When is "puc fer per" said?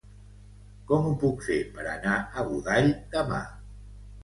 1.25-1.85